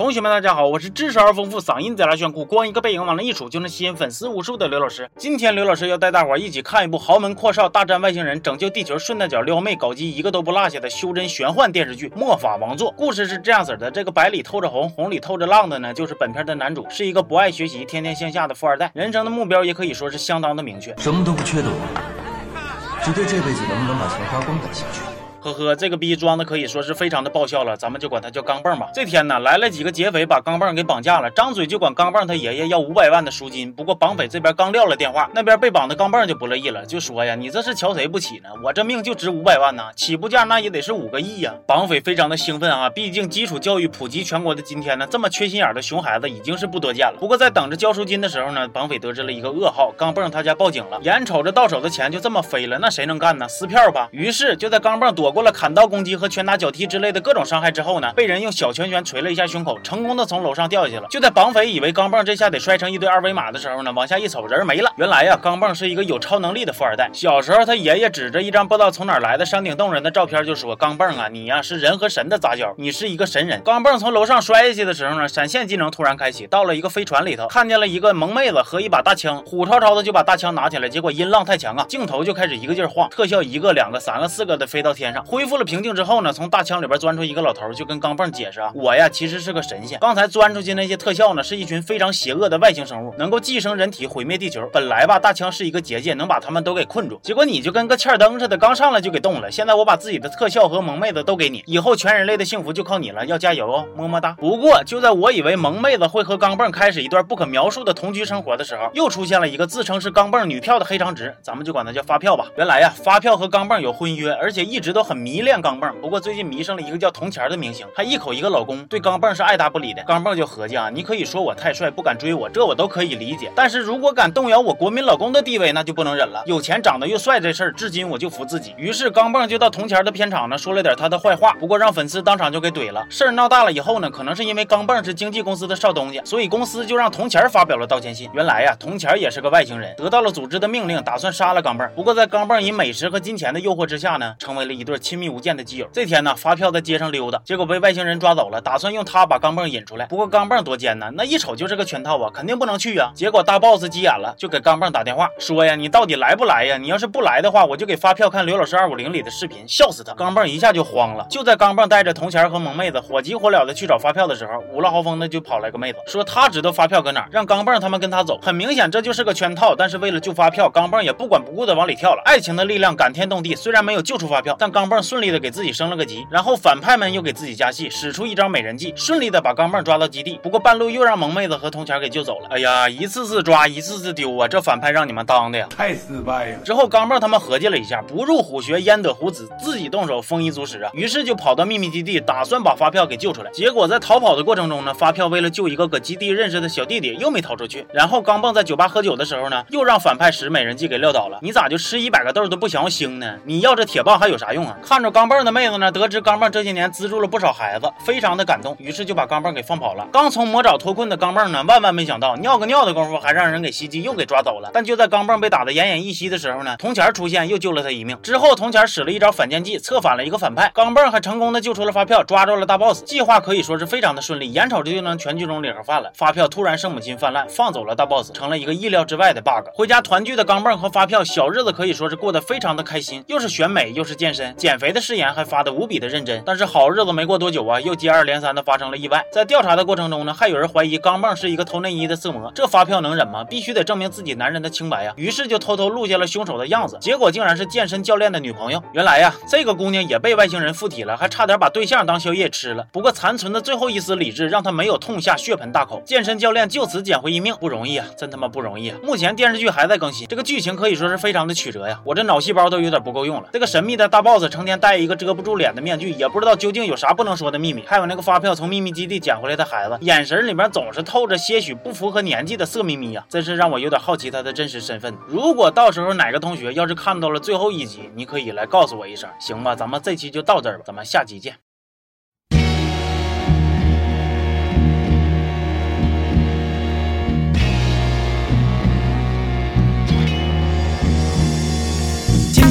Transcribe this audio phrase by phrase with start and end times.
[0.00, 5.10] 同学们，大家好，我是知识而丰富、嗓音贼拉炫酷、光一个背影往那一杵就能吸引粉丝无数的刘老师。
[5.18, 12.90] 今天刘老师要带大伙一起看一部豪门阔少大战外星人、拯救地球、顺带脚撩妹搞基一个都不落下的修真玄幻电视剧《末法王座》。
[12.96, 25.02] 故事是这样子的：这个白里透着红，红里透着浪的呢，就是本片的男主，是一个不爱学习、天天向下的富二代，人生的目标也可以说是相当的明确，什么都不缺的我，只对这辈子能不能把钱花光感兴趣。
[25.42, 28.90] 呵呵，这个逼装的可以说是非常的爆笑了，咱们就管他叫钢镚吧。
[28.92, 33.72] 这天呢，来了几个劫匪，把钢镚给绑架了，张嘴就管钢镚他爷爷要五百万的赎金。
[33.72, 38.50] 不过绑匪这边刚撂了电话，那边被绑的钢镚就不乐意了，就说呀：“你这是瞧谁不起呢？
[38.62, 47.16] 我这命就值五百万呢，起步价那也得是五个亿呀！”绑匪非常的兴奋啊，毕竟基础教育普及全国的今天呢，这么缺心眼的熊孩子已经是不多见了。
[47.18, 53.48] 不过在等着交赎金的时候呢，绑匪得知了一个噩耗，钢镚他家报警了，眼瞅着到手的钱就这么飞了，那谁能干呢？
[53.48, 54.08] 撕票吧！
[54.12, 56.10] 于是就在钢镚躲过了砍刀攻击。
[56.20, 61.06] 和拳打脚踢之类的各种伤害之后呢，被人用小拳拳捶了一下胸口，成功的从楼上掉下去了。
[61.08, 64.92] 就在绑匪以为钢镚这下得摔成一堆二维码的时候呢，往下一瞅，人没了。
[64.96, 67.08] 原来呀，钢镚是一个有超能力的富二代。
[67.14, 86.80] 小时候他爷爷指着一张不知道从哪来的山顶洞人的照片就说：“钢镚啊，你呀是人和神的杂交，你是一个神人。”钢镚从楼上摔下去的时候呢，闪现技能突然开启，到了一个飞船里头，看见了一个萌妹子和一把大枪，虎超超的就把大枪拿起来，结果音浪太强啊，镜头就开始一个劲晃，特效一个两个三个四个的飞到天上，恢复了平静之后呢，从大枪。
[86.80, 94.66] 里边钻出一个老头，就跟钢镚解释啊，我呀其实是个神仙，刚才钻出去那些特效呢，是一群非常邪恶的外星生物，能够寄生人体，毁灭地球。
[94.72, 97.20] 本来吧，大枪是一个结界，能把他们都给困住。
[97.22, 99.50] 结果你就跟个欠灯似的，刚上来就给动了。
[99.50, 104.32] 现在我把自己的特效和萌妹子都给你，以后全人类的幸福就靠你了，要加油哦，么么哒。
[104.38, 112.46] 不过就在我以为萌妹子会和钢镚开始一段不可描述的同居生活的时候，又出现了一个自称是钢镚女票的黑长直，咱们就管他叫发票吧。
[112.56, 115.92] 原来呀，发票和钢镚有婚约，而且一直都很迷恋钢镚。
[116.00, 117.40] 不过最近迷上了一个叫铜钱。
[117.50, 120.04] 的明星还一口一个老公，对钢镚是爱答不理的。
[120.04, 123.50] 钢镚就合计啊，你可以说我太帅不敢追我，这我都可以理解。
[123.56, 126.44] 但是如果敢动摇我国民老公的地位，那就不能忍了。
[126.46, 128.72] 有钱长得又帅这事儿，至今我就服自己。
[128.76, 133.04] 于是钢镚就到铜钱的片场呢，说了点他的坏话，不过让粉丝当场就给怼了。
[133.10, 138.30] 事儿闹大了以后呢，可能是因为钢镚是经纪公司的少东家，所以公司就让铜钱发表了道歉信。
[138.32, 141.88] 原来呀，铜钱也是个外星人，得到了组织的命令，打算杀了钢镚。
[141.94, 145.88] 不过在钢镚以美食和金钱的诱惑之下呢，成为了一对亲密无间的基友。
[145.92, 148.20] 这天呢，发票在街上溜达，结果被外星人。
[148.20, 150.04] 抓走了，打算用他把钢镚引出来。
[150.04, 153.10] 不过钢镚多艰难，那一瞅就是个圈套啊，肯定不能去啊。
[153.14, 156.76] 结果大 boss 急眼了，就给钢镚打电话说呀：“你到底来不来呀？
[156.76, 161.26] 你要是不来的话，我就给发票看刘老师二五零里的视频，笑死他。”钢镚一下就慌了。
[161.30, 168.38] 就在钢镚带着铜钱和萌妹子火急火燎的去找发票的时候，五了豪风的就跑来个妹子，说他知道发票搁哪，让钢镚他们跟他走。
[168.42, 172.20] 很明显这就是个圈套，但是为了救发票，钢镚也不管不顾的往里跳了。
[172.26, 176.26] 爱情的力量感天动地，虽然没有救出发票，但钢镚顺利的给自己升了个级。
[176.30, 178.92] 然后反派们又给自己加戏，使出一招美人计。
[178.96, 182.48] 顺利的把钢棒抓到基地，不过半路又让萌妹子和铜钱给救走了。
[182.50, 184.48] 哎呀，一次次抓，一次次丢啊！
[184.48, 186.58] 这反派让你们当的呀，太失败了。
[186.64, 190.90] 之后钢棒他们合计了一下，不入虎穴焉得虎子，自己动手丰衣足食啊。
[190.92, 193.50] 于是就跑到秘密基地，打算把发票给救出来。
[193.52, 197.86] 结果在逃跑的过程中呢，发票为了救一个搁基地认识的小弟弟，又没逃出去。
[197.92, 201.38] 然后钢棒在酒吧喝酒的时候呢，又让反派使美人计给撂倒了。
[201.42, 203.36] 你咋就吃一百个豆都不想要星呢？
[203.44, 204.76] 你要这铁棒还有啥用啊？
[204.82, 209.60] 看着钢镚的妹子呢，得知钢镚这些年资助了不少孩子，非常的感动，于是就把钢镚给。
[209.70, 214.70] 放跑了，刚从魔爪脱困的钢镚呢，万万没想到尿个尿的功夫，还让人给袭击，又给抓走了。
[214.72, 218.18] 但就在钢镚被打得奄奄一息的时候呢，铜钱出现，又救了他一命。
[218.20, 223.04] 之后，铜钱使了一招反间计，策反了一个反派，钢镚还成功的救出了发票，抓住了大 boss。
[223.04, 226.10] 计划可以说是非常的顺利，眼瞅着就能全剧终领盒饭了。
[226.14, 229.68] 发票突然圣母心泛滥，放走了大 boss，成了一个意料之外的 bug。
[229.72, 236.40] 回家团聚的钢镚和发票，小日子可以说是过得非常的开心，又是选美，又是健身， 减肥的誓言还发的无比的认真。
[236.46, 239.26] 但是好日子没过多久啊，又接二连三的发生了意外。
[239.32, 240.30] 在调查的过程中呢。
[240.32, 243.42] 还有人怀疑钢镚是一个偷内衣的色魔，这发票能忍吗？
[243.42, 245.12] 必须得证明自己男人的清白呀！
[245.16, 248.80] 于是就偷偷录下了凶手的样子，结果竟然是健身教练的女朋友。
[248.92, 252.86] 原来呀，这个姑娘也被外星人附体了，还差点把对象当宵夜吃了。
[252.92, 256.00] 不过残存的最后一丝理智，让她没有痛下血盆大口。
[256.06, 258.96] 健身教练就此捡回一命，不容易啊，真他妈不容易啊！
[259.02, 263.48] 目前电视剧还在更新，这个剧情可以说是非常的曲折呀，我这脑细胞都有点不够用了。
[263.52, 267.82] 这个神秘的大 boss 成天戴一个遮不住脸的面具，也不知道究竟有啥不能说的秘密。
[267.86, 271.02] 还有那个发票从秘密基地捡回来的孩子，眼神里面总是。
[271.02, 275.16] 透着些许不符合年纪的色眯眯呀，真是让我有点好奇他的真实身份。
[275.26, 279.74] 如果到时候哪个同学要是看到了最后一集，你可以来告诉我一声，行吧？
[279.74, 281.54] 咱们这期就到这儿吧，咱们下期见。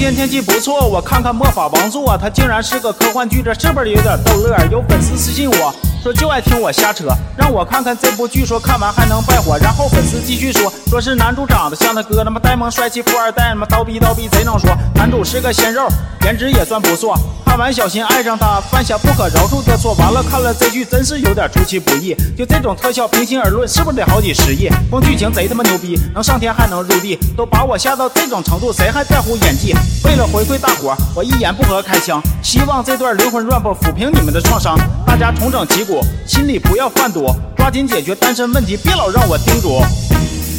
[0.10, 4.58] 天天气不错，我看看《魔法王座》，它竟然是个科幻剧，这是不是有点逗乐？
[4.72, 5.72] 有粉丝私信我。
[6.02, 7.08] 说就爱听我瞎扯，
[7.38, 9.58] 让我看看这部剧，说看完还能败火。
[9.58, 14.70] 然后粉丝继续说，说是男主长得像他哥，他妈呆萌帅气富二代，他妈刀逼刀逼贼能说。
[14.96, 15.88] 男主是个鲜肉，
[16.24, 17.18] 颜值也算不错。
[17.46, 19.94] 看完小心爱上他，犯下不可饶恕的错。
[19.96, 22.16] 完了看了这剧，真是有点出其不意。
[22.38, 24.70] 就这种特效，平心而论，是不是得好几十亿？
[24.90, 29.74] 光剧情贼他妈牛逼，能上天还能入地，都把我吓到这种程度，谁还在乎演技？
[30.06, 32.22] 为了回馈大伙，我一言不合开枪。
[32.42, 35.89] 希望这段灵魂 rap 抚平你们的创伤，大家重整旗鼓，
[36.26, 37.26] 心里不要犯堵，
[37.56, 39.82] 抓紧解决单身问题，别老让我叮嘱，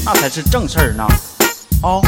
[0.04, 1.04] 那才是正事儿呢。
[1.82, 2.02] 哦。